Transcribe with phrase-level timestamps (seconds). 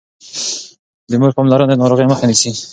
[1.09, 2.51] د مور پاملرنه د ناروغۍ مخه نيسي.